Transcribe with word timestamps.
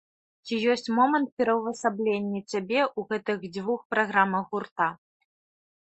Ці 0.45 0.53
ёсць 0.75 0.89
момант 0.99 1.29
пераўвасаблення 1.41 2.41
цябе 2.51 2.81
ў 2.97 3.13
гэтых 3.13 3.37
дзвюх 3.53 3.79
праграмах 3.97 4.43
гурта? 4.57 4.93